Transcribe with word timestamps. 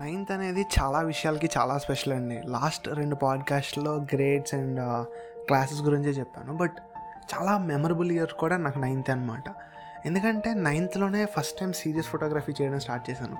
Ninth 0.00 0.32
అనేది 0.32 0.66
చాలా 0.80 1.00
విషయాలకి 1.00 1.50
చాలా 1.58 1.78
స్పెషల్ 1.78 2.12
అండి. 2.12 2.40
లాస్ట్ 2.46 2.88
రెండు 2.88 3.14
పాడ్కాస్ట్లో 3.14 3.94
గ్రేడ్స్ 3.94 4.54
అండ్ 4.54 5.06
క్లాసెస్ 5.46 5.82
గురించే 5.82 6.10
చెప్పాను. 6.10 6.52
బట్ 6.52 6.72
చాలా 7.34 7.58
మెమరబుల్ 7.58 8.12
ఇయర్ 8.12 8.32
కూడా 8.32 8.56
నాకు 8.56 8.78
నైన్త్ 8.78 9.10
అనమాట 9.10 9.44
ఎందుకంటే 10.06 10.54
నైన్త్లోనే 10.54 11.24
ఫస్ట్ 11.24 11.60
టైం 11.60 11.72
సీరియస్ 11.72 12.06
ఫోటోగ్రఫీ 12.06 12.52
చేయడం 12.62 12.80
స్టార్ట్ 12.80 13.10
చేశాను. 13.10 13.36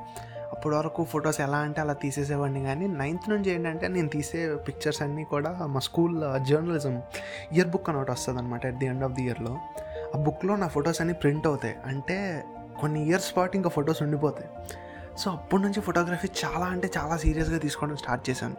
అప్పటి 0.53 0.75
వరకు 0.75 1.05
ఫొటోస్ 1.05 1.41
ఎలా 1.41 1.59
అంటే 1.59 1.81
అలా 1.81 1.93
తీసేసేవాడిని. 1.93 2.63
కానీ 2.65 2.87
నైన్త్ 2.87 3.31
నుంచి 3.31 3.51
ఏంటంటే 3.51 3.89
నేను 3.89 4.09
తీసే 4.09 4.55
పిక్చర్స్ 4.55 5.03
అన్నీ 5.03 5.25
కూడా 5.25 5.59
మా 5.67 5.81
స్కూల్ 5.81 6.45
జర్నలిజం 6.45 7.03
ఇయర్ 7.53 7.69
బుక్ 7.69 7.89
అని 7.89 7.99
ఒకటి 7.99 8.11
వస్తుంది 8.11 8.39
అనమాట 8.39 8.67
at 8.67 8.77
the 8.77 8.87
end 8.87 9.05
of 9.05 9.13
the 9.13 9.23
ఇయర్లో 9.23 9.59
ఆ 10.15 10.19
బుక్లో 10.19 10.57
నా 10.57 10.69
ఫొటోస్ 10.69 11.01
అన్నీ 11.01 11.15
ప్రింట్ 11.15 11.47
అవుతాయి. 11.47 11.77
అంటే 11.87 12.45
కొన్ని 12.81 13.07
ఇయర్స్ 13.07 13.37
పాటు 13.37 13.57
ఇంకా 13.57 13.71
ఫొటోస్ 13.71 14.03
ఉండిపోతాయి. 14.03 14.51
సో 15.21 15.27
అప్పటి 15.31 15.63
నుంచి 15.63 15.81
ఫోటోగ్రఫీ 15.87 16.29
చాలా 16.45 16.67
అంటే 16.75 16.91
చాలా 16.97 17.17
సీరియస్గా 17.17 17.59
తీసుకోవడం 17.59 17.97
స్టార్ట్ 17.97 18.25
చేశాను. 18.31 18.57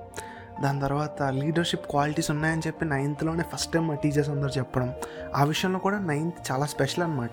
దాని 0.63 0.79
తర్వాత 0.79 1.21
లీడర్షిప్ 1.39 1.88
క్వాలిటీస్ 1.89 2.29
ఉన్నాయని 2.31 2.63
చెప్పి 2.67 2.85
నైన్త్లోనే 2.85 3.43
ఫస్ట్ 3.52 3.71
టైం 3.73 3.84
మా 3.88 3.95
టీచర్స్ 4.03 4.29
అందరు 4.29 4.53
చెప్పడం. 4.57 4.89
ఆ 5.35 5.43
విషయంలో 5.43 5.79
కూడా 5.79 5.99
నైన్త్ 6.12 6.39
చాలా 6.51 6.65
స్పెషల్ 6.65 7.03
అనమాట 7.03 7.31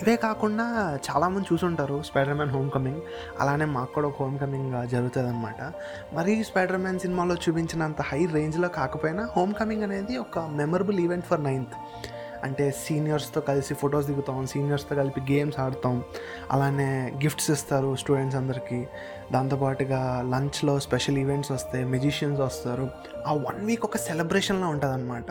ఇవే 0.00 0.14
కాకుండా 0.16 0.64
చాలామంది 1.08 1.46
చూసుంటారు 1.52 1.96
స్పైడర్ 2.02 2.34
మ్యాన్ 2.34 2.50
హోమ్ 2.50 2.70
కమింగ్ 2.70 3.02
అలానే 3.40 3.66
మాకు 3.74 3.92
కూడా 3.92 4.06
ఒక 4.08 4.16
హోమ్ 4.22 4.38
కమింగ్ 4.38 4.72
జరుగుతుంది 4.88 5.28
అనమాట 5.28 5.60
మరి 6.16 6.32
స్పైడర్ 6.44 6.80
మ్యాన్ 6.84 6.98
సినిమాలో 7.04 7.34
చూపించినంత 7.34 8.02
హై 8.02 8.20
రేంజ్లో 8.26 8.68
కాకపోయినా 8.78 9.24
హోమ్ 9.36 9.54
కమింగ్ 9.54 9.82
అనేది 9.82 10.16
ఒక 10.16 10.38
మెమరబుల్ 10.60 10.98
ఈవెంట్ 11.00 11.26
ఫర్ 11.26 11.44
నైన్త్. 11.44 11.76
అంటే 12.44 12.74
సీనియర్స్తో 12.84 13.40
కలిసి 13.40 13.74
ఫొటోస్ 13.74 14.06
దిగుతాం 14.06 14.46
సీనియర్స్తో 14.46 14.96
కలిపి 14.96 15.20
గేమ్స్ 15.32 15.58
ఆడతాం 15.60 16.04
అలానే 16.50 17.12
గిఫ్ట్స్ 17.22 17.50
ఇస్తారు 17.50 17.96
స్టూడెంట్స్ 17.96 18.36
అందరికీ. 18.36 18.86
దాంతోపాటుగా 19.32 20.00
లంచ్లో 20.30 20.80
స్పెషల్ 20.80 21.18
ఈవెంట్స్ 21.18 21.52
వస్తాయి 21.52 21.84
మెజిషియన్స్ 21.84 22.40
వస్తారు. 22.40 22.90
ఆ 23.26 23.32
వన్ 23.32 23.66
వీక్ 23.66 23.84
ఒక 23.84 23.96
సెలబ్రేషన్లో 23.96 24.68
ఉంటుంది 24.68 24.94
అనమాట 24.94 25.30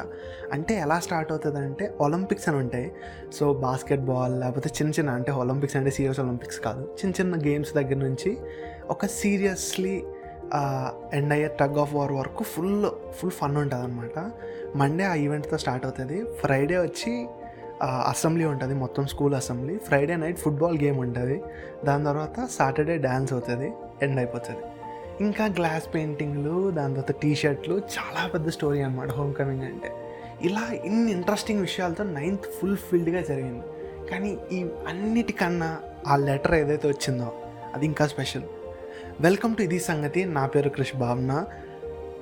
అంటే 0.54 0.76
ఎలా 0.76 1.00
స్టార్ట్ 1.00 1.32
అవుతుంది 1.32 1.58
అంటే 1.58 1.94
ఒలింపిక్స్ 2.02 2.50
అని 2.50 2.58
ఉంటాయి. 2.58 2.92
సో 3.34 3.54
బాస్కెట్బాల్ 3.54 4.40
లేకపోతే 4.40 4.70
చిన్న 4.70 4.92
చిన్న 4.92 5.10
అంటే 5.10 5.32
ఒలింపిక్స్ 5.32 5.78
అంటే 5.78 5.92
సీరియస్ 5.92 6.20
ఒలింపిక్స్ 6.20 6.60
కాదు. 6.60 6.84
చిన్న 6.84 7.14
చిన్న 7.22 7.48
గేమ్స్ 7.48 7.74
దగ్గర 7.74 7.96
నుంచి 7.96 8.38
ఒక 8.90 9.06
సీరియస్లీ 9.06 10.04
ఎండ్ 11.18 11.34
అయ్యే 11.36 11.50
టగ్ 11.62 11.78
ఆఫ్ 11.84 11.94
వార్ 11.98 12.14
వరకు 12.20 12.44
ఫుల్ 12.44 12.86
ఫుల్ 13.18 13.34
ఫన్ 13.40 13.58
ఉంటుంది 13.62 13.84
అనమాట 13.88 14.20
మండే 14.82 15.04
ఆ 15.12 15.14
ఈవెంట్తో 15.24 15.58
స్టార్ట్ 15.64 15.86
అవుతుంది. 15.86 16.18
ఫ్రైడే 16.42 16.78
వచ్చి 16.78 17.14
అసెంబ్లీ 18.12 18.46
ఉంటుంది 18.46 18.76
మొత్తం 18.82 19.04
school 19.14 19.34
assembly 19.40 19.78
Friday 19.78 20.16
night 20.16 20.40
football 20.44 20.78
game 20.84 21.00
ఉంటుంది. 21.00 21.38
దాని 21.86 22.04
తర్వాత 22.10 22.48
సాటర్డే 22.58 22.98
డ్యాన్స్ 22.98 23.34
అవుతుంది 23.34 23.68
ఎండ్ 24.06 24.20
అయిపోతుంది. 24.20 24.64
ఇంకా 25.24 25.46
గ్లాస్ 25.58 25.88
పెయింటింగ్లు 25.96 26.56
దాని 26.78 26.94
తర్వాత 26.96 27.14
టీషర్ట్లు 27.22 27.76
చాలా 27.96 28.22
పెద్ద 28.34 28.50
స్టోరీ 28.50 28.80
అనమాట 28.82 29.12
హోమ్ 29.12 29.34
కమింగ్ 29.40 29.66
అంటే. 29.72 29.92
ఇలా 30.48 30.64
ఇన్ని 30.86 31.12
ఇంట్రెస్టింగ్ 31.12 31.62
విషయాలతో 31.62 32.04
నైన్త్ 32.04 32.48
ఫుల్ 32.56 32.78
ఫిల్డ్గా 32.78 33.22
జరిగింది. 33.22 33.66
కానీ 34.12 34.32
ఈ 34.52 34.60
అన్నిటికన్నా 34.88 35.70
ఆ 36.08 36.16
లెటర్ 36.28 36.54
ఏదైతే 36.54 36.88
వచ్చిందో 36.88 37.30
అది 37.74 37.86
ఇంకా 37.86 38.06
స్పెషల్ 38.08 38.48
వెల్కమ్ 39.22 39.56
టు 39.56 39.62
ఇది 39.62 39.80
సంగతి. 39.80 40.26
నా 40.26 40.48
పేరు 40.48 40.70
Krish 40.70 40.96
Bhavana. 40.96 41.46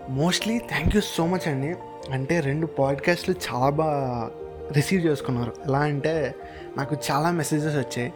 Mostly 0.09 0.59
thank 0.59 0.95
you 0.95 1.01
so 1.01 1.27
much 1.27 1.47
అండి. 1.47 1.75
అంటే 2.11 2.39
రెండు 2.39 2.67
పాడ్కాస్ట్లు 2.67 3.35
చాలా 3.49 3.69
బాగా 3.69 4.31
రిసీవ్ 4.71 5.05
చేసుకున్నారు. 5.05 5.53
ఎలా 5.65 5.79
అంటే 5.79 6.35
నాకు 6.77 6.97
చాలా 7.11 7.31
మెసేజెస్ 7.31 7.75
వచ్చాయి. 7.75 8.13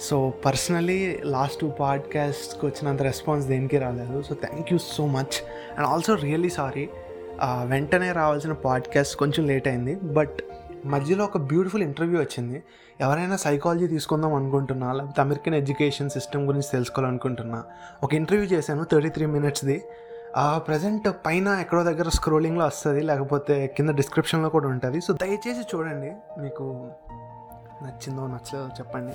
సో 0.00 0.32
పర్సనలీ 0.44 1.18
లాస్ట్ 1.24 1.60
టూ 1.60 1.68
పాడ్కాస్ట్కి 1.68 2.66
వచ్చినంత 2.66 3.02
రెస్పాన్స్ 3.02 3.46
దేనికి 3.46 3.78
రాలేదు. 3.78 4.22
So 4.22 4.34
thank 4.34 4.72
you 4.72 4.78
so 4.78 5.06
much 5.06 5.44
and 5.78 5.86
also 5.86 6.14
really 6.14 6.50
sorry 6.50 6.88
వెంటనే 7.44 8.12
రావాల్సిన 8.12 8.52
పాడ్కాస్ట్ 8.52 9.16
కొంచెం 9.16 9.46
లేట్ 9.46 9.68
అయింది. 9.68 9.94
బట్ 9.94 10.40
మధ్యలో 10.86 11.24
ఒక 11.24 11.38
బ్యూటిఫుల్ 11.38 11.82
ఇంటర్వ్యూ 11.82 12.20
వచ్చింది. 12.20 12.62
ఎవరైనా 13.00 13.36
సైకాలజీ 13.36 13.86
తీసుకుందాం 13.86 14.34
అనుకుంటున్నా 14.34 14.92
లేకపోతే 14.92 15.22
అమెరికన్ 15.22 15.54
ఎడ్యుకేషన్ 15.54 16.10
సిస్టమ్ 16.10 16.46
గురించి 16.46 16.68
తెలుసుకోవాలనుకుంటున్నా 16.72 17.64
ఒక 18.02 18.14
ఇంటర్వ్యూ 18.14 18.48
చేశాను 18.48 18.84
థర్టీ 18.84 19.08
త్రీ 19.08 19.26
మినిట్స్ది 19.26 19.84
ప్రజెంట్ 20.56 21.08
పైన 21.26 21.48
ఎక్కడో 21.48 21.82
దగ్గర 21.82 22.08
స్క్రోలింగ్లో 22.08 22.66
వస్తుంది 22.66 23.00
లేకపోతే 23.00 23.66
కింద 23.66 23.88
డిస్క్రిప్షన్లో 23.88 24.48
కూడా 24.48 24.68
ఉంటుంది. 24.68 25.00
సో 25.00 25.12
దయచేసి 25.12 25.76
చూడండి 25.76 26.40
మీకు 26.40 26.90
నచ్చిందో 27.82 28.26
నచ్చలేదో 28.26 28.68
చెప్పండి. 28.78 29.12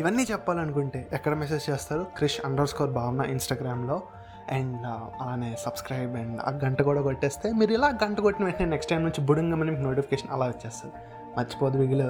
ఇవన్నీ 0.00 0.26
చెప్పాలనుకుంటే 0.30 1.08
ఎక్కడ 1.12 1.34
మెసేజ్ 1.34 1.70
చేస్తారు? 1.70 2.06
క్రిష్ 2.16 2.40
అండర్ 2.44 2.68
స్కోర్ 2.68 2.90
భావన 2.90 3.20
ఇన్స్టాగ్రామ్లో 3.20 4.02
అండ్ 4.50 4.86
అలానే 5.22 5.56
సబ్స్క్రైబ్ 5.58 6.16
అండ్ 6.16 6.40
ఆ 6.40 6.50
గంట 6.64 6.82
కూడా 6.82 7.00
కొట్టేస్తే 7.00 7.52
మీరు 7.52 7.72
ఇలా 7.72 7.88
గంట 8.04 8.20
కొట్టిన 8.20 8.44
వెంటనే 8.44 8.66
నెక్స్ట్ 8.66 8.90
టైం 8.90 9.02
నుంచి 9.02 9.26
బుడంగా 9.26 9.56
మనకి 9.56 9.82
నోటిఫికేషన్ 9.82 10.30
అలా 10.32 10.46
వచ్చేస్తుంది. 10.46 10.94
మర్చిపోదు 11.36 11.78
మిగిలి 11.78 12.04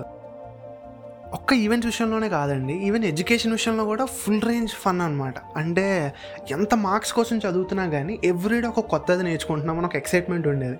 ఒక్క 1.34 1.52
ఈవెంట్స్ 1.52 1.86
విషయంలోనే 1.86 2.28
కాదండి 2.28 2.72
ఈవెన్ 2.72 3.04
ఎడ్యుకేషన్ 3.04 3.52
విషయంలో 3.52 3.84
కూడా 3.84 4.04
ఫుల్ 4.04 4.42
రేంజ్ 4.42 4.72
ఫన్ 4.72 5.00
అనమాట 5.00 5.34
అంటే 5.56 6.14
ఎంత 6.50 6.74
మార్క్స్ 6.74 7.12
కోసం 7.12 7.38
చదువుతున్నా 7.38 7.86
కానీ 7.86 8.18
ఎవ్రీడే 8.24 8.68
ఒక 8.68 8.80
కొత్తది 8.80 9.22
నేర్చుకుంటున్నాం 9.22 9.76
మనకు 9.76 9.96
ఎక్సైట్మెంట్ 9.96 10.48
ఉండేది. 10.48 10.78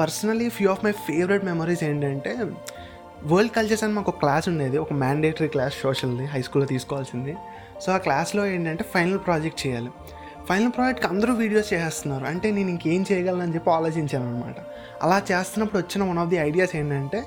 Personally 0.00 0.48
few 0.48 0.70
of 0.70 0.84
my 0.84 0.92
favourite 0.92 1.44
memories 1.44 1.84
ఏంటంటే 1.84 2.36
వరల్డ్ 3.24 3.52
కల్చర్స్ 3.52 3.84
అని 3.84 3.92
మాకు 3.92 4.10
ఒక 4.10 4.18
క్లాస్ 4.18 4.48
ఉండేది 4.48 4.78
ఒక 4.78 4.92
మ్యాండేటరీ 4.92 5.48
క్లాస్ 5.48 5.74
సోషల్ది 5.82 6.24
హై 6.24 6.42
స్కూల్లో 6.42 6.66
తీసుకోవాల్సింది. 6.66 7.36
సో 7.80 7.92
ఆ 7.92 7.96
క్లాస్లో 7.96 8.46
ఏంటంటే 8.46 8.84
ఫైనల్ 8.94 9.18
ప్రాజెక్ట్ 9.18 9.66
చేయాలి. 9.66 9.90
ఫైనల్ 10.48 10.72
ప్రాజెక్ట్కి 10.76 11.06
అందరూ 11.12 11.32
వీడియోస్ 11.42 11.68
చేస్తున్నారు 11.72 12.24
అంటే 12.30 12.48
నేను 12.56 12.70
ఇంకేం 12.74 13.02
చేయగలను 13.10 13.42
అని 13.46 13.54
చెప్పి 13.56 13.70
ఆలోచించాను 13.70 14.26
అనమాట 14.30 14.58
అలా 15.04 15.16
చేస్తున్నప్పుడు 15.30 15.78
వచ్చిన 15.82 16.02
వన్ 16.10 16.18
ఆఫ్ 16.22 16.30
ది 16.32 16.38
ఐడియాస్ 16.48 16.72
ఏంటంటే 16.80 17.18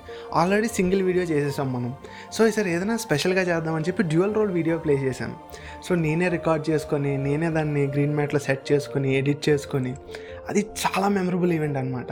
ఆల్రెడీ 0.42 0.68
సింగిల్ 0.78 1.02
వీడియో 1.08 1.26
చేసేసాం 1.32 1.68
మనం. 1.74 1.92
సో 2.36 2.48
ఈసారి 2.48 2.70
ఏదైనా 2.76 2.96
స్పెషల్గా 2.98 3.44
చేద్దామని 3.50 3.86
చెప్పి 3.90 4.04
డ్యూయల్ 4.04 4.34
రోల్ 4.38 4.52
వీడియో 4.60 4.78
ప్లే 4.78 4.96
చేశాను. 5.06 5.36
సో 5.86 5.96
నేనే 6.06 6.30
రికార్డ్ 6.38 6.64
చేసుకొని 6.70 7.12
నేనే 7.28 7.50
దాన్ని 7.58 7.84
గ్రీన్ 7.96 8.16
మ్యాట్లో 8.20 8.42
సెట్ 8.48 8.66
చేసుకొని 8.72 9.12
ఎడిట్ 9.18 9.44
చేసుకొని 9.50 9.94
అది 10.50 10.66
చాలా 10.84 11.08
మెమరబుల్ 11.08 11.54
ఈవెంట్ 11.54 11.78
అనమాట 11.78 12.12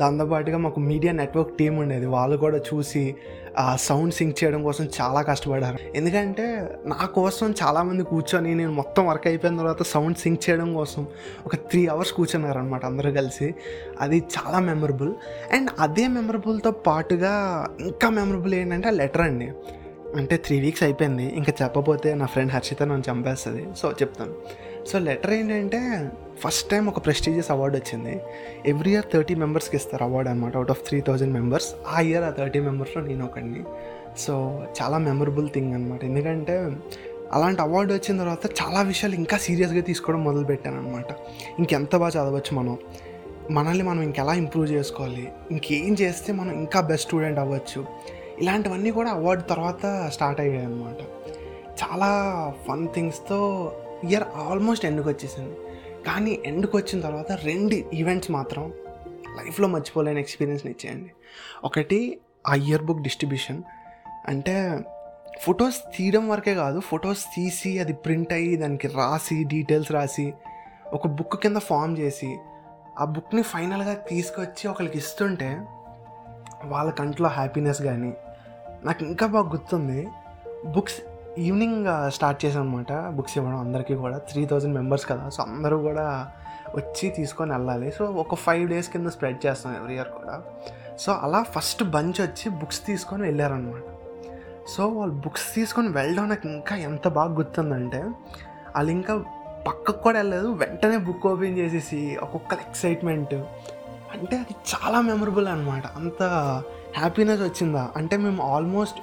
దాంతోపాటుగా 0.00 0.58
మాకు 0.58 0.80
మీడియా 0.80 1.12
నెట్వర్క్ 1.12 1.56
టీం 1.58 1.76
ఉండేది. 1.76 2.06
వాళ్ళు 2.06 2.36
కూడా 2.36 2.58
చూసి 2.58 3.14
ఆ 3.58 3.76
సౌండ్ 3.76 4.14
సింక్ 4.14 4.44
చేయడం 4.44 4.62
కోసం 4.62 4.88
చాలా 5.00 5.22
కష్టపడారు. 5.22 5.78
ఎందుకంటే 5.94 6.68
నా 6.86 7.06
కోసం 7.06 7.54
చాలామంది 7.62 8.04
కూర్చొని 8.04 8.54
నేను 8.54 8.72
మొత్తం 8.72 9.06
వర్క్ 9.06 9.26
అయిపోయిన 9.26 9.56
తర్వాత 9.56 9.82
సౌండ్ 9.82 10.18
సింక్ 10.18 10.50
చేయడం 10.50 10.74
కోసం 10.74 11.06
ఒక 11.46 11.54
త్రీ 11.54 11.86
అవర్స్ 11.86 12.12
కూర్చున్నారు 12.12 12.58
అనమాట 12.58 12.84
అందరూ 12.86 13.12
కలిసి. 13.12 13.54
అది 14.00 14.24
చాలా 14.36 14.58
మెమరబుల్ 14.58 15.12
అండ్ 15.52 15.70
అదే 15.78 16.08
మెమరబుల్తో 16.08 16.70
పాటుగా 16.70 17.34
ఇంకా 17.80 18.10
మెమరబుల్ 18.10 18.54
ఏంటంటే 18.54 18.88
ఆ 18.88 18.90
లెటర్ 18.90 19.22
అండి. 19.22 19.52
అంటే 20.16 20.36
త్రీ 20.36 20.60
వీక్స్ 20.60 20.82
అయిపోయింది. 20.82 21.24
ఇంకా 21.24 21.52
చెప్పబోతే 21.62 22.14
నా 22.14 22.26
ఫ్రెండ్ 22.26 22.52
హర్షిత 22.52 22.82
నన్ను 22.82 23.10
చంపేస్తుంది. 23.10 23.66
సో 23.76 23.90
చెప్తాను. 23.90 24.34
సో 24.86 24.98
లెటర్ 24.98 25.32
ఏంటంటే 25.32 26.10
ఫస్ట్ 26.44 26.70
టైం 26.70 26.86
ఒక 26.86 27.04
ప్రెస్టీజియస్ 27.04 27.50
అవార్డు 27.50 27.76
వచ్చింది. 27.76 28.20
ఎవ్రీ 28.66 28.90
ఇయర్ 28.90 29.04
థర్టీ 29.12 29.34
మెంబర్స్కి 29.34 29.76
ఇస్తారు 29.76 30.04
అవార్డు 30.04 30.30
అనమాట 30.30 30.56
out 30.56 30.70
of 30.70 30.80
three 30.88 31.00
thousand 31.00 31.32
members 31.32 31.68
ఆ 31.88 32.00
ఇయర్ 32.00 32.24
ఆ 32.24 32.30
థర్టీ 32.30 32.60
మెంబర్స్లో 32.60 33.02
నేను 33.02 33.24
ఒకడిని. 33.24 33.62
సో 34.18 34.62
చాలా 34.82 34.98
మెమరబుల్ 34.98 35.50
థింగ్ 35.50 35.74
అనమాట 35.74 36.04
ఎందుకంటే 36.04 36.70
అలాంటి 37.32 37.62
అవార్డు 37.62 37.94
వచ్చిన 37.94 38.18
తర్వాత 38.18 38.46
చాలా 38.46 38.82
విషయాలు 38.82 39.14
ఇంకా 39.14 39.36
సీరియస్గా 39.36 39.80
తీసుకోవడం 39.80 40.24
మొదలుపెట్టాను 40.24 40.78
అనమాట 40.78 41.06
ఇంకెంత 41.58 41.96
బాగా 41.96 42.08
చదవచ్చు 42.08 42.52
మనం? 42.52 42.78
మనల్ని 43.50 43.84
మనం 43.84 44.02
ఇంకెలా 44.02 44.34
ఇంప్రూవ్ 44.34 44.72
చేసుకోవాలి? 44.72 45.28
ఇంకేం 45.50 45.96
చేస్తే 46.00 46.32
మనం 46.32 46.52
ఇంకా 46.52 46.80
బెస్ట్ 46.80 47.06
స్టూడెంట్ 47.06 47.38
అవ్వచ్చు? 47.38 47.86
ఇలాంటివన్నీ 48.40 48.90
కూడా 48.90 49.10
అవార్డు 49.10 49.42
తర్వాత 49.42 50.10
స్టార్ట్ 50.12 50.40
అయ్యాయి 50.40 50.64
అనమాట 50.64 50.96
చాలా 51.82 52.10
ఫన్ 52.68 52.88
థింగ్స్తో 52.88 53.72
ఇయర్ 54.08 54.24
ఆల్మోస్ట్ 54.36 54.86
ఎండ్కి 54.86 55.08
వచ్చేసింది. 55.08 55.56
కానీ 56.06 56.42
ఎండ్కి 56.46 56.76
వచ్చిన 56.76 57.00
తర్వాత 57.00 57.32
రెండు 57.32 57.74
ఈవెంట్స్ 57.74 58.30
మాత్రం 58.30 58.72
లైఫ్లో 59.36 59.68
మర్చిపోలేని 59.68 60.20
ఎక్స్పీరియన్స్ని 60.20 60.72
ఇచ్చేయండి. 60.72 61.10
ఒకటి 61.64 62.20
ఆ 62.48 62.54
ఇయర్ 62.54 62.82
బుక్ 62.82 63.02
డిస్ట్రిబ్యూషన్. 63.02 63.62
అంటే 64.28 64.80
ఫొటోస్ 65.40 65.96
తీయడం 65.96 66.28
వరకే 66.28 66.54
కాదు 66.54 66.80
ఫొటోస్ 66.80 67.24
తీసి 67.24 67.78
అది 67.78 67.92
ప్రింట్ 67.92 68.32
అయ్యి 68.32 68.56
దానికి 68.56 68.88
రాసి 68.88 69.44
డీటెయిల్స్ 69.44 69.92
రాసి 69.92 70.34
ఒక 70.92 71.06
బుక్ 71.06 71.42
కింద 71.42 71.56
ఫామ్ 71.56 71.98
చేసి 71.98 72.36
ఆ 72.98 73.04
బుక్ని 73.04 73.42
ఫైనల్గా 73.42 73.94
తీసుకొచ్చి 73.94 74.68
ఒకరికి 74.68 74.98
ఇస్తుంటే 74.98 75.66
వాళ్ళ 76.64 76.90
కంట్లో 76.90 77.28
హ్యాపీనెస్ 77.28 77.82
కానీ 77.82 78.12
నాకు 78.84 79.04
ఇంకా 79.04 79.26
బాగా 79.26 79.48
గుర్తుంది. 79.48 80.08
బుక్స్ 80.66 81.00
ఈవినింగ్ 81.38 82.10
స్టార్ట్ 82.10 82.44
చేసాం 82.44 82.62
అనమాట 82.62 82.92
బుక్స్ 83.08 83.38
ఇవ్వడం 83.38 83.58
అందరికీ 83.58 83.94
కూడా. 83.94 84.18
త్రీ 84.18 84.46
థౌజండ్ 84.46 84.74
మెంబర్స్ 84.74 85.06
కదా. 85.06 85.28
సో 85.28 85.42
అందరూ 85.42 85.78
కూడా 85.78 86.26
వచ్చి 86.76 87.10
తీసుకొని 87.10 87.52
వెళ్ళాలి. 87.52 87.90
సో 87.90 88.04
ఒక 88.04 88.34
ఫైవ్ 88.34 88.68
డేస్ 88.68 88.88
కింద 88.88 89.06
స్ప్రెడ్ 89.06 89.46
చేస్తాం 89.46 89.76
ఎవ్రీ 89.76 89.94
ఇయర్ 89.94 90.08
కూడా. 90.08 90.42
సో 90.98 91.12
అలా 91.12 91.42
ఫస్ట్ 91.42 91.84
బంచ్ 91.84 92.20
వచ్చి 92.20 92.50
బుక్స్ 92.50 92.86
తీసుకొని 92.86 93.22
వెళ్ళారనమాట. 93.22 93.82
సో 94.68 94.88
వాళ్ళు 94.88 95.14
బుక్స్ 95.14 95.54
తీసుకొని 95.54 95.88
వెళ్ళడం 95.88 96.28
నాకు 96.28 96.48
ఇంకా 96.48 96.76
ఎంత 96.76 97.08
బాగా 97.08 97.32
గుర్తుందంటే 97.32 97.98
వాళ్ళు 98.76 98.92
ఇంకా 98.92 99.24
పక్కకు 99.66 100.02
కూడా 100.02 100.18
వెళ్ళలేదు. 100.18 100.52
వెంటనే 100.52 100.96
బుక్ 100.96 101.26
ఓపెన్ 101.26 101.58
చేసేసి 101.58 102.16
ఒక్కొక్క 102.22 102.54
ఎక్సైట్మెంట్. 102.54 103.34
అంటే 104.12 104.36
అది 104.36 104.54
చాలా 104.74 105.00
మెమరబుల్ 105.00 105.48
అనమాట. 105.48 105.82
అంత 105.86 106.22
హ్యాపీనెస్ 106.96 107.42
వచ్చిందా? 107.42 107.90
అంటే 107.96 108.16
మేము 108.16 108.42
ఆల్మోస్ట్ 108.54 108.98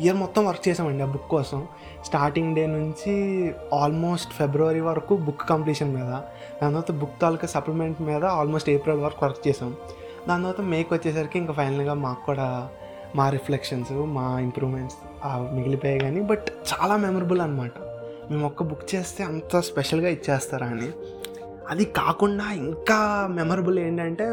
ఇయర్ 0.00 0.16
మొత్తం 0.16 0.46
వర్క్ 0.46 0.68
చేసామండి 0.68 1.02
ఆ 1.02 1.06
బుక్ 1.06 1.28
కోసం. 1.28 1.66
స్టార్టింగ్ 2.04 2.54
డే 2.56 2.66
నుంచి 2.66 3.14
ఆల్మోస్ట్ 3.74 4.32
ఫిబ్రవరి 4.32 4.80
వరకు 4.80 5.16
బుక్ 5.16 5.48
కంప్లీషన్ 5.48 5.94
మీద. 5.94 6.10
దాని 6.62 6.74
తర్వాత 6.74 6.92
బుక్ 6.92 7.20
తాలూకా 7.22 7.46
సప్లిమెంట్ 7.46 8.02
మీద 8.02 8.24
ఆల్మోస్ట్ 8.24 8.70
ఏప్రిల్ 8.70 9.00
వరకు 9.00 9.24
వర్క్ 9.26 9.48
చేసాం. 9.48 9.74
దాని 10.28 10.42
తర్వాత 10.42 10.60
మేక్ 10.60 10.92
వచ్చేసరికి 10.92 11.38
ఇంకా 11.38 11.52
ఫైనల్గా 11.52 11.94
మాకు 11.94 12.26
కూడా 12.26 12.68
మా 13.16 13.30
రిఫ్లెక్షన్స్ 13.30 13.92
మా 13.92 14.40
ఇంప్రూవ్మెంట్స్ 14.40 14.96
మిగిలిపోయాయి 15.54 16.00
కానీ 16.00 16.20
బట్ 16.20 16.44
చాలా 16.72 16.96
మెమరబుల్ 16.96 17.40
అనమాట 17.40 17.72
మేము 18.30 18.46
ఒక్క 18.46 18.62
బుక్ 18.62 18.94
చేస్తే 18.94 19.24
అంత 19.24 19.60
స్పెషల్గా 19.60 20.08
ఇచ్చేస్తారా 20.08 20.66
అని. 20.66 20.88
అది 21.70 21.84
కాకుండా 21.84 22.52
ఇంకా 22.52 23.28
మెమరబుల్ 23.30 23.78
ఏంటంటే 23.78 24.24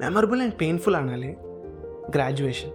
మెమరబుల్ 0.00 0.42
అండ్ 0.42 0.54
పెయిన్ఫుల్ 0.60 0.96
అనాలి. 0.96 1.36
Graduation 2.10 2.72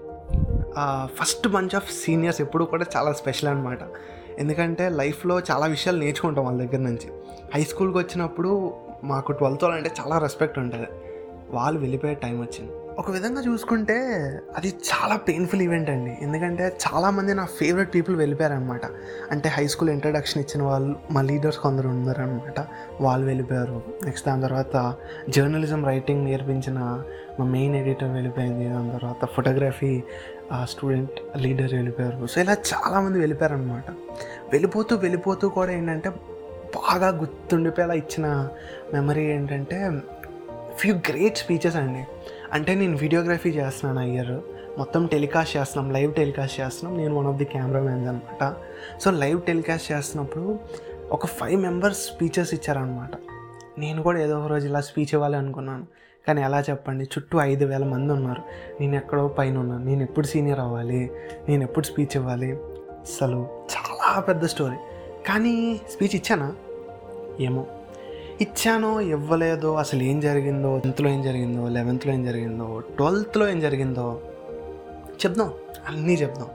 first 1.05 1.47
bunch 1.47 1.75
of 1.75 1.91
seniors 1.93 2.41
ఎప్పుడు 2.41 2.65
కూడా 2.65 2.85
చాలా 2.95 3.11
స్పెషల్ 3.13 3.49
అనమాట 3.49 3.79
ఎందుకంటే 4.39 4.89
లైఫ్లో 4.89 5.39
చాలా 5.39 5.65
విషయాలు 5.65 5.99
నేర్చుకుంటాం 5.99 6.45
వాళ్ళ 6.45 6.59
దగ్గర 6.61 6.81
నుంచి. 6.83 7.07
హై 7.55 7.63
స్కూల్కి 7.63 7.97
వచ్చినప్పుడు 7.97 8.73
మాకు 9.03 9.31
ట్వెల్త్ 9.31 9.63
అంటే 9.63 9.91
చాలా 9.99 10.17
రెస్పెక్ట్ 10.17 10.59
ఉంటుంది. 10.59 10.87
వాళ్ళు 11.49 11.79
వెళ్ళిపోయే 11.79 12.13
టైం 12.13 12.41
వచ్చింది. 12.41 12.71
ఒక 12.99 13.11
విధంగా 13.11 13.41
చూసుకుంటే 13.41 13.95
అది 14.57 14.69
చాలా 14.87 15.15
పెయిన్ఫుల్ 15.27 15.61
ఈవెంట్ 15.61 15.89
అండి. 15.89 16.13
ఎందుకంటే 16.21 16.65
చాలామంది 16.85 17.33
నా 17.33 17.45
ఫేవరెట్ 17.59 17.91
పీపుల్ 17.95 18.15
వెళ్ళిపోయారనమాట 18.15 18.85
అంటే 19.31 19.49
హై 19.49 19.63
స్కూల్ 19.73 19.89
ఇంట్రడక్షన్ 19.89 20.39
ఇచ్చిన 20.43 20.61
వాళ్ళు 20.69 20.95
మా 21.11 21.21
లీడర్స్ 21.21 21.59
కొందరు 21.65 21.87
ఉన్నారనమాట 21.87 22.59
వాళ్ళు 23.01 23.25
వెళ్ళిపోయారు. 23.27 23.77
నెక్స్ట్ 24.05 24.27
దాని 24.27 24.41
తర్వాత 24.41 24.95
జర్నలిజం 25.29 25.83
రైటింగ్ 25.85 26.25
నేర్పించిన 26.25 26.79
మా 27.39 27.45
మెయిన్ 27.45 27.75
ఎడిటర్ 27.75 28.11
వెళ్ళిపోయింది. 28.17 28.67
దాని 28.73 28.91
తర్వాత 28.97 29.25
ఫోటోగ్రఫీ 29.35 29.93
స్టూడెంట్ 30.63 31.19
లీడర్ 31.37 31.73
వెళ్ళిపోయారు. 31.73 32.27
సో 32.33 32.41
ఇలా 32.41 32.57
చాలామంది 32.73 33.19
వెళ్ళిపోయారనమాట 33.19 33.89
వెళ్ళిపోతూ 34.51 34.95
వెళ్ళిపోతూ 35.05 35.49
కూడా 35.59 35.71
ఏంటంటే 35.71 36.11
బాగా 36.79 37.07
గుర్తుండిపోయేలా 37.21 37.93
ఇచ్చిన 37.93 38.27
మెమరీ 38.93 39.25
ఏంటంటే 39.37 39.77
ఫ్యూ 40.79 40.93
గ్రేట్ 41.09 41.37
స్పీచెస్ 41.37 41.75
అండి. 41.75 42.03
అంటే 42.53 42.75
నేను 42.75 42.97
వీడియోగ్రఫీ 42.97 43.49
చేస్తున్నాను 43.49 44.07
ఇయర్ 44.07 44.39
మొత్తం 44.77 45.07
టెలికాస్ట్ 45.07 45.57
చేస్తున్నాం 45.57 45.93
లైవ్ 45.93 46.13
టెలికాస్ట్ 46.13 46.59
చేస్తున్నాం. 46.59 46.97
నేను 46.97 47.15
వన్ 47.15 47.27
ఆఫ్ 47.27 47.37
ది 47.37 47.45
కెమెరామెన్స్ 47.45 48.09
అనమాట 48.09 48.55
సో 49.01 49.11
లైవ్ 49.11 49.41
టెలికాస్ట్ 49.41 49.91
చేస్తున్నప్పుడు 49.91 50.59
ఒక 51.11 51.25
ఫైవ్ 51.25 51.61
మెంబర్స్ 51.61 52.05
స్పీచెస్ 52.05 52.53
ఇచ్చారనమాట 52.53 53.11
నేను 53.79 54.03
కూడా 54.03 54.19
ఏదో 54.19 54.39
ఒక 54.39 54.47
రోజు 54.47 54.67
ఇలా 54.67 54.81
స్పీచ్ 54.81 55.13
ఇవ్వాలి 55.13 55.35
అనుకున్నాను. 55.35 55.85
కానీ 56.27 56.41
ఎలా 56.41 56.59
చెప్పండి? 56.61 57.03
చుట్టూ 57.03 57.39
ఐదు 57.41 57.65
వేల 57.65 57.83
మంది 57.83 58.13
ఉన్నారు. 58.13 58.41
నేను 58.81 58.95
ఎక్కడో 58.95 59.27
పైన 59.27 59.57
ఉన్నాను 59.57 59.85
నేను 59.85 60.03
ఎప్పుడు 60.03 60.27
సీనియర్ 60.27 60.59
అవ్వాలి? 60.59 61.11
నేను 61.49 61.63
ఎప్పుడు 61.63 61.85
స్పీచ్ 61.85 62.17
ఇవ్వాలి? 62.17 62.51
అసలు 62.99 63.47
చాలా 63.73 64.19
పెద్ద 64.19 64.45
స్టోరీ 64.45 64.75
కానీ 65.27 65.81
స్పీచ్ 65.91 66.15
ఇచ్చానా? 66.15 66.53
ఏమో. 67.39 67.65
ఇచ్చానో 68.41 69.01
ఇవ్వలేదో 69.01 69.75
అసలు 69.75 70.03
ఏం 70.03 70.19
జరిగిందో 70.19 70.77
టెన్త్లో 70.77 71.09
ఏం 71.09 71.21
జరిగిందో 71.21 71.69
లెవెన్త్లో 71.69 72.13
ఏం 72.13 72.23
జరిగిందో 72.23 72.79
ట్వెల్త్లో 72.79 73.49
ఏం 73.49 73.59
జరిగిందో 73.59 74.21
చెప్దాం. 75.25 75.53
అన్నీ 75.87 76.13
చెప్దాం. 76.13 76.47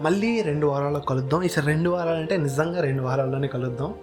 మళ్ళీ 0.00 0.42
రెండు 0.42 0.66
వారాల్లో 0.66 1.00
కలుద్దాం. 1.00 1.42
ఈసారి 1.42 1.66
రెండు 1.66 1.90
వారాలు 1.90 2.16
అంటే 2.16 2.36
నిజంగా 2.36 2.80
రెండు 2.80 3.02
వారాల్లోనే 3.02 3.48
కలుద్దాం. 3.48 3.94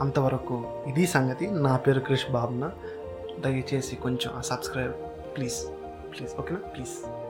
అంతవరకు 0.00 0.64
ఇది 0.86 1.06
సంగతి. 1.06 1.50
నా 1.50 1.76
పేరు 1.76 2.00
క్రిష్ 2.00 2.30
బాబున 2.30 2.70
దయచేసి 3.40 3.96
కొంచెం 3.96 4.42
సబ్స్క్రైబ్ 4.42 4.92
ప్లీజ్ 5.36 5.58
ప్లీజ్ 6.14 6.40
ఓకేనా 6.40 6.58
ప్లీజ్ 6.58 7.23